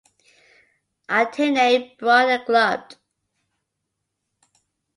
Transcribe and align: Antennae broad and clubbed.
Antennae 1.09 1.95
broad 1.99 2.29
and 2.29 2.43
clubbed. 2.47 2.97